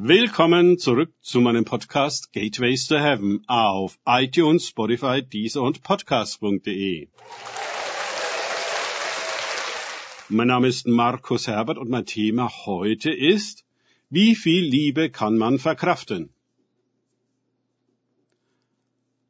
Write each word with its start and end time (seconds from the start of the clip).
Willkommen 0.00 0.78
zurück 0.78 1.12
zu 1.22 1.40
meinem 1.40 1.64
Podcast 1.64 2.32
Gateways 2.32 2.86
to 2.86 2.98
Heaven 2.98 3.42
auf 3.48 3.98
iTunes, 4.06 4.68
Spotify, 4.68 5.24
Deezer 5.24 5.62
und 5.62 5.82
Podcast.de. 5.82 7.08
Mein 10.28 10.46
Name 10.46 10.68
ist 10.68 10.86
Markus 10.86 11.48
Herbert 11.48 11.78
und 11.78 11.90
mein 11.90 12.06
Thema 12.06 12.48
heute 12.64 13.10
ist, 13.10 13.64
wie 14.08 14.36
viel 14.36 14.66
Liebe 14.66 15.10
kann 15.10 15.36
man 15.36 15.58
verkraften? 15.58 16.32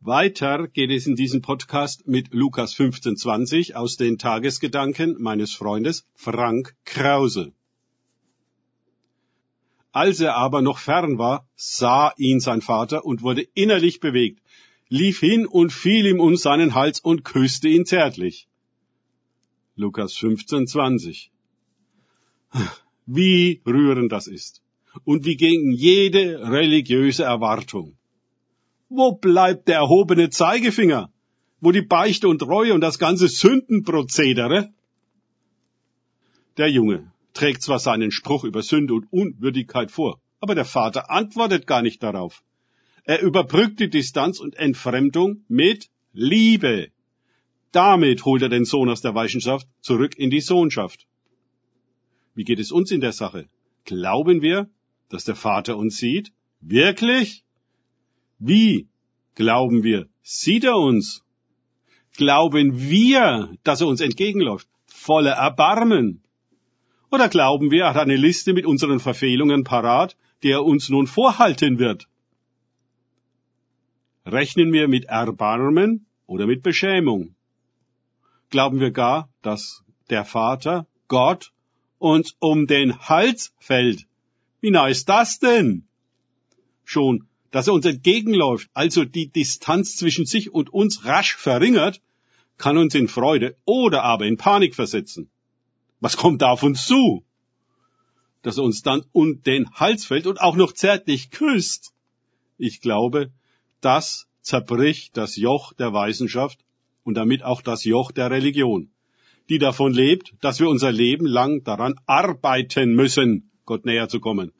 Weiter 0.00 0.66
geht 0.66 0.90
es 0.90 1.06
in 1.06 1.14
diesem 1.14 1.42
Podcast 1.42 2.08
mit 2.08 2.34
Lukas 2.34 2.74
15,20 2.74 3.74
aus 3.74 3.96
den 3.96 4.18
Tagesgedanken 4.18 5.14
meines 5.20 5.54
Freundes 5.54 6.08
Frank 6.16 6.74
Krause. 6.84 7.52
Als 9.96 10.20
er 10.20 10.36
aber 10.36 10.60
noch 10.60 10.76
fern 10.76 11.16
war, 11.16 11.48
sah 11.54 12.12
ihn 12.18 12.38
sein 12.38 12.60
Vater 12.60 13.06
und 13.06 13.22
wurde 13.22 13.40
innerlich 13.54 13.98
bewegt, 13.98 14.42
lief 14.90 15.20
hin 15.20 15.46
und 15.46 15.72
fiel 15.72 16.04
ihm 16.04 16.20
um 16.20 16.36
seinen 16.36 16.74
Hals 16.74 17.00
und 17.00 17.24
küsste 17.24 17.68
ihn 17.68 17.86
zärtlich. 17.86 18.46
Lukas 19.74 20.12
15, 20.18 20.66
20. 20.66 21.30
Wie 23.06 23.62
rührend 23.66 24.12
das 24.12 24.26
ist. 24.26 24.60
Und 25.04 25.24
wie 25.24 25.38
gegen 25.38 25.72
jede 25.72 26.46
religiöse 26.46 27.24
Erwartung. 27.24 27.96
Wo 28.90 29.12
bleibt 29.12 29.66
der 29.66 29.76
erhobene 29.76 30.28
Zeigefinger? 30.28 31.10
Wo 31.62 31.72
die 31.72 31.80
Beichte 31.96 32.28
und 32.28 32.42
Reue 32.42 32.74
und 32.74 32.82
das 32.82 32.98
ganze 32.98 33.28
Sündenprozedere? 33.28 34.74
Der 36.58 36.70
Junge 36.70 37.15
trägt 37.36 37.62
zwar 37.62 37.78
seinen 37.78 38.10
Spruch 38.10 38.44
über 38.44 38.62
Sünde 38.62 38.94
und 38.94 39.12
Unwürdigkeit 39.12 39.90
vor, 39.90 40.20
aber 40.40 40.54
der 40.54 40.64
Vater 40.64 41.10
antwortet 41.10 41.66
gar 41.66 41.82
nicht 41.82 42.02
darauf. 42.02 42.42
Er 43.04 43.22
überbrückt 43.22 43.78
die 43.78 43.90
Distanz 43.90 44.40
und 44.40 44.56
Entfremdung 44.56 45.44
mit 45.46 45.88
Liebe. 46.12 46.88
Damit 47.72 48.24
holt 48.24 48.42
er 48.42 48.48
den 48.48 48.64
Sohn 48.64 48.88
aus 48.88 49.02
der 49.02 49.14
Weichenschaft 49.14 49.68
zurück 49.80 50.16
in 50.16 50.30
die 50.30 50.40
Sohnschaft. 50.40 51.06
Wie 52.34 52.44
geht 52.44 52.58
es 52.58 52.72
uns 52.72 52.90
in 52.90 53.00
der 53.00 53.12
Sache? 53.12 53.48
Glauben 53.84 54.40
wir, 54.40 54.68
dass 55.08 55.24
der 55.24 55.36
Vater 55.36 55.76
uns 55.76 55.98
sieht? 55.98 56.32
Wirklich? 56.60 57.44
Wie 58.38 58.88
glauben 59.34 59.82
wir, 59.82 60.08
sieht 60.22 60.64
er 60.64 60.78
uns? 60.78 61.22
Glauben 62.16 62.80
wir, 62.80 63.54
dass 63.62 63.82
er 63.82 63.88
uns 63.88 64.00
entgegenläuft, 64.00 64.68
voller 64.86 65.32
Erbarmen? 65.32 66.22
Oder 67.10 67.28
glauben 67.28 67.70
wir, 67.70 67.84
er 67.84 67.94
hat 67.94 68.02
eine 68.02 68.16
Liste 68.16 68.52
mit 68.52 68.66
unseren 68.66 69.00
Verfehlungen 69.00 69.64
parat, 69.64 70.16
die 70.42 70.50
er 70.50 70.64
uns 70.64 70.88
nun 70.88 71.06
vorhalten 71.06 71.78
wird? 71.78 72.08
Rechnen 74.24 74.72
wir 74.72 74.88
mit 74.88 75.04
Erbarmen 75.04 76.06
oder 76.26 76.46
mit 76.46 76.62
Beschämung? 76.62 77.36
Glauben 78.50 78.80
wir 78.80 78.90
gar, 78.90 79.28
dass 79.42 79.84
der 80.10 80.24
Vater, 80.24 80.86
Gott, 81.06 81.52
uns 81.98 82.36
um 82.40 82.66
den 82.66 82.98
Hals 82.98 83.54
fällt? 83.58 84.06
Wie 84.60 84.70
nah 84.70 84.88
ist 84.88 85.08
das 85.08 85.38
denn? 85.38 85.86
Schon, 86.84 87.28
dass 87.52 87.68
er 87.68 87.74
uns 87.74 87.86
entgegenläuft, 87.86 88.68
also 88.74 89.04
die 89.04 89.28
Distanz 89.28 89.96
zwischen 89.96 90.26
sich 90.26 90.52
und 90.52 90.72
uns 90.72 91.04
rasch 91.04 91.36
verringert, 91.36 92.00
kann 92.58 92.78
uns 92.78 92.94
in 92.94 93.08
Freude 93.08 93.56
oder 93.64 94.02
aber 94.02 94.26
in 94.26 94.36
Panik 94.36 94.74
versetzen. 94.74 95.30
Was 96.06 96.16
kommt 96.16 96.40
da 96.40 96.50
auf 96.50 96.62
uns 96.62 96.86
zu? 96.86 97.24
Dass 98.42 98.58
er 98.58 98.62
uns 98.62 98.82
dann 98.84 99.02
um 99.10 99.42
den 99.42 99.68
Hals 99.72 100.04
fällt 100.04 100.28
und 100.28 100.40
auch 100.40 100.54
noch 100.54 100.70
zärtlich 100.70 101.32
küsst. 101.32 101.92
Ich 102.58 102.80
glaube, 102.80 103.32
das 103.80 104.28
zerbricht 104.40 105.16
das 105.16 105.34
Joch 105.34 105.72
der 105.72 105.92
Weisenschaft 105.92 106.60
und 107.02 107.14
damit 107.14 107.42
auch 107.42 107.60
das 107.60 107.82
Joch 107.82 108.12
der 108.12 108.30
Religion, 108.30 108.88
die 109.48 109.58
davon 109.58 109.92
lebt, 109.92 110.32
dass 110.42 110.60
wir 110.60 110.68
unser 110.68 110.92
Leben 110.92 111.26
lang 111.26 111.64
daran 111.64 111.96
arbeiten 112.06 112.94
müssen, 112.94 113.50
Gott 113.64 113.84
näher 113.84 114.08
zu 114.08 114.20
kommen, 114.20 114.52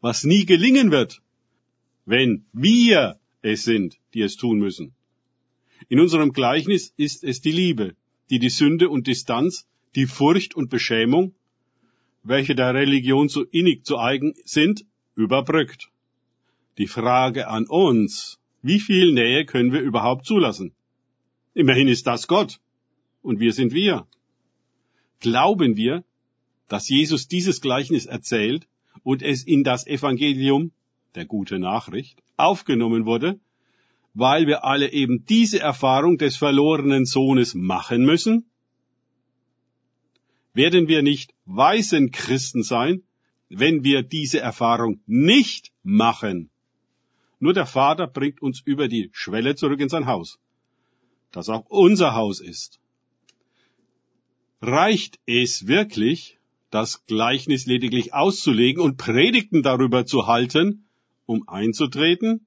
was 0.00 0.24
nie 0.24 0.46
gelingen 0.46 0.90
wird, 0.90 1.20
wenn 2.06 2.46
wir 2.54 3.20
es 3.42 3.64
sind, 3.64 3.98
die 4.14 4.22
es 4.22 4.38
tun 4.38 4.58
müssen. 4.58 4.94
In 5.90 6.00
unserem 6.00 6.32
Gleichnis 6.32 6.94
ist 6.96 7.24
es 7.24 7.42
die 7.42 7.52
Liebe, 7.52 7.94
die 8.30 8.38
die 8.38 8.48
Sünde 8.48 8.88
und 8.88 9.06
Distanz 9.06 9.66
die 9.94 10.06
Furcht 10.06 10.54
und 10.54 10.70
Beschämung, 10.70 11.34
welche 12.22 12.54
der 12.54 12.74
Religion 12.74 13.28
so 13.28 13.42
innig 13.42 13.84
zu 13.84 13.98
eigen 13.98 14.34
sind, 14.44 14.84
überbrückt. 15.14 15.90
Die 16.78 16.86
Frage 16.86 17.48
an 17.48 17.66
uns, 17.66 18.40
wie 18.62 18.80
viel 18.80 19.12
Nähe 19.12 19.44
können 19.44 19.72
wir 19.72 19.80
überhaupt 19.80 20.26
zulassen? 20.26 20.74
Immerhin 21.52 21.86
ist 21.86 22.06
das 22.06 22.26
Gott 22.26 22.60
und 23.22 23.38
wir 23.38 23.52
sind 23.52 23.72
wir. 23.72 24.06
Glauben 25.20 25.76
wir, 25.76 26.02
dass 26.68 26.88
Jesus 26.88 27.28
dieses 27.28 27.60
Gleichnis 27.60 28.06
erzählt 28.06 28.66
und 29.02 29.22
es 29.22 29.44
in 29.44 29.62
das 29.62 29.86
Evangelium, 29.86 30.72
der 31.14 31.26
gute 31.26 31.58
Nachricht, 31.58 32.22
aufgenommen 32.36 33.06
wurde, 33.06 33.38
weil 34.14 34.46
wir 34.46 34.64
alle 34.64 34.92
eben 34.92 35.24
diese 35.26 35.60
Erfahrung 35.60 36.18
des 36.18 36.36
verlorenen 36.36 37.04
Sohnes 37.04 37.54
machen 37.54 38.04
müssen? 38.04 38.46
Werden 40.54 40.88
wir 40.88 41.02
nicht 41.02 41.34
weisen 41.44 42.10
Christen 42.10 42.62
sein, 42.62 43.02
wenn 43.48 43.84
wir 43.84 44.02
diese 44.02 44.40
Erfahrung 44.40 45.00
nicht 45.06 45.72
machen. 45.82 46.50
Nur 47.40 47.52
der 47.52 47.66
Vater 47.66 48.06
bringt 48.06 48.40
uns 48.40 48.60
über 48.64 48.88
die 48.88 49.10
Schwelle 49.12 49.54
zurück 49.56 49.80
in 49.80 49.88
sein 49.88 50.06
Haus, 50.06 50.38
das 51.32 51.48
auch 51.48 51.66
unser 51.68 52.14
Haus 52.14 52.40
ist. 52.40 52.80
Reicht 54.62 55.18
es 55.26 55.66
wirklich, 55.66 56.38
das 56.70 57.04
Gleichnis 57.06 57.66
lediglich 57.66 58.14
auszulegen 58.14 58.82
und 58.82 58.96
Predigten 58.96 59.62
darüber 59.62 60.06
zu 60.06 60.26
halten, 60.26 60.86
um 61.26 61.46
einzutreten? 61.48 62.46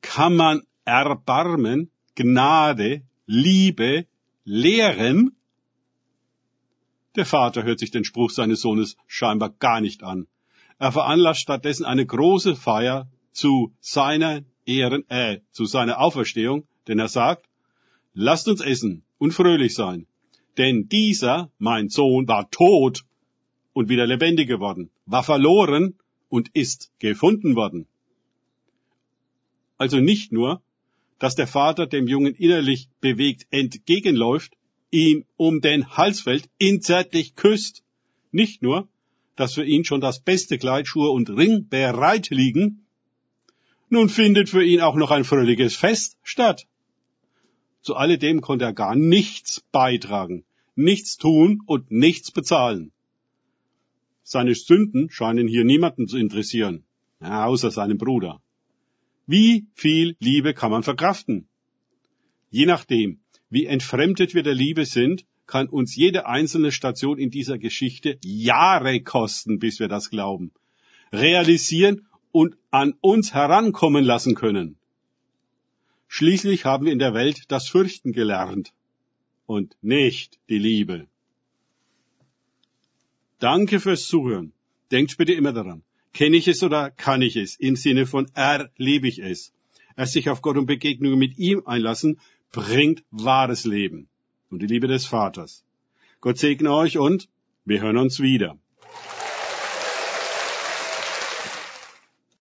Kann 0.00 0.34
man 0.34 0.62
Erbarmen, 0.84 1.90
Gnade, 2.14 3.02
Liebe 3.26 4.06
lehren? 4.44 5.36
Der 7.16 7.26
Vater 7.26 7.64
hört 7.64 7.80
sich 7.80 7.90
den 7.90 8.04
Spruch 8.04 8.30
seines 8.30 8.60
Sohnes 8.60 8.96
scheinbar 9.06 9.50
gar 9.50 9.80
nicht 9.80 10.02
an. 10.02 10.28
Er 10.78 10.92
veranlasst 10.92 11.40
stattdessen 11.40 11.84
eine 11.84 12.06
große 12.06 12.54
Feier 12.54 13.08
zu 13.32 13.74
seiner 13.80 14.42
Ehren, 14.64 15.08
äh, 15.10 15.40
zu 15.50 15.64
seiner 15.64 16.00
Auferstehung, 16.00 16.66
denn 16.86 16.98
er 16.98 17.08
sagt, 17.08 17.46
lasst 18.14 18.48
uns 18.48 18.60
essen 18.60 19.02
und 19.18 19.32
fröhlich 19.32 19.74
sein. 19.74 20.06
Denn 20.56 20.88
dieser, 20.88 21.50
mein 21.58 21.88
Sohn, 21.88 22.28
war 22.28 22.50
tot 22.50 23.04
und 23.72 23.88
wieder 23.88 24.06
lebendig 24.06 24.48
geworden, 24.48 24.90
war 25.06 25.22
verloren 25.22 25.98
und 26.28 26.48
ist 26.54 26.92
gefunden 26.98 27.56
worden. 27.56 27.86
Also 29.78 29.98
nicht 29.98 30.32
nur, 30.32 30.62
dass 31.18 31.34
der 31.34 31.46
Vater 31.46 31.86
dem 31.86 32.06
Jungen 32.06 32.34
innerlich 32.34 32.88
bewegt 33.00 33.46
entgegenläuft, 33.50 34.56
ihm 34.90 35.24
um 35.36 35.60
den 35.60 35.96
Hals 35.96 36.20
fällt, 36.20 36.48
ihn 36.58 36.82
zärtlich 36.82 37.34
küsst. 37.36 37.82
Nicht 38.32 38.62
nur, 38.62 38.88
dass 39.36 39.54
für 39.54 39.64
ihn 39.64 39.84
schon 39.84 40.00
das 40.00 40.20
beste 40.20 40.58
Kleid, 40.58 40.86
Schuhe 40.86 41.10
und 41.10 41.30
Ring 41.30 41.68
bereit 41.68 42.30
liegen, 42.30 42.86
nun 43.88 44.08
findet 44.08 44.48
für 44.48 44.64
ihn 44.64 44.80
auch 44.80 44.94
noch 44.94 45.10
ein 45.10 45.24
fröhliches 45.24 45.74
Fest 45.74 46.16
statt. 46.22 46.68
Zu 47.82 47.96
alledem 47.96 48.40
konnte 48.40 48.66
er 48.66 48.72
gar 48.72 48.94
nichts 48.94 49.64
beitragen, 49.72 50.44
nichts 50.76 51.16
tun 51.16 51.60
und 51.66 51.90
nichts 51.90 52.30
bezahlen. 52.30 52.92
Seine 54.22 54.54
Sünden 54.54 55.10
scheinen 55.10 55.48
hier 55.48 55.64
niemanden 55.64 56.06
zu 56.06 56.18
interessieren, 56.18 56.84
außer 57.18 57.72
seinem 57.72 57.98
Bruder. 57.98 58.40
Wie 59.26 59.66
viel 59.74 60.16
Liebe 60.20 60.54
kann 60.54 60.70
man 60.70 60.84
verkraften? 60.84 61.48
Je 62.50 62.66
nachdem, 62.66 63.20
wie 63.50 63.66
entfremdet 63.66 64.34
wir 64.34 64.42
der 64.42 64.54
Liebe 64.54 64.86
sind, 64.86 65.26
kann 65.46 65.68
uns 65.68 65.96
jede 65.96 66.26
einzelne 66.26 66.70
Station 66.70 67.18
in 67.18 67.30
dieser 67.30 67.58
Geschichte 67.58 68.18
Jahre 68.22 69.00
kosten, 69.02 69.58
bis 69.58 69.80
wir 69.80 69.88
das 69.88 70.08
glauben, 70.08 70.52
realisieren 71.12 72.06
und 72.30 72.56
an 72.70 72.94
uns 73.00 73.34
herankommen 73.34 74.04
lassen 74.04 74.36
können. 74.36 74.76
Schließlich 76.06 76.64
haben 76.64 76.86
wir 76.86 76.92
in 76.92 77.00
der 77.00 77.14
Welt 77.14 77.44
das 77.48 77.68
Fürchten 77.68 78.12
gelernt 78.12 78.72
und 79.46 79.76
nicht 79.82 80.38
die 80.48 80.58
Liebe. 80.58 81.08
Danke 83.40 83.80
fürs 83.80 84.06
Zuhören. 84.06 84.52
Denkt 84.92 85.16
bitte 85.16 85.32
immer 85.32 85.52
daran. 85.52 85.82
Kenne 86.12 86.36
ich 86.36 86.46
es 86.46 86.62
oder 86.62 86.90
kann 86.90 87.22
ich 87.22 87.36
es? 87.36 87.56
Im 87.56 87.74
Sinne 87.74 88.06
von 88.06 88.30
erlebe 88.34 89.08
ich 89.08 89.20
es. 89.20 89.52
Erst 89.96 90.12
sich 90.12 90.28
auf 90.28 90.42
Gott 90.42 90.56
und 90.56 90.66
Begegnungen 90.66 91.18
mit 91.18 91.38
ihm 91.38 91.62
einlassen, 91.66 92.20
bringt 92.52 93.04
wahres 93.10 93.64
Leben 93.64 94.08
und 94.50 94.60
die 94.62 94.66
Liebe 94.66 94.88
des 94.88 95.06
Vaters. 95.06 95.64
Gott 96.20 96.38
segne 96.38 96.72
euch 96.72 96.98
und 96.98 97.28
wir 97.64 97.80
hören 97.80 97.96
uns 97.96 98.20
wieder. 98.20 98.58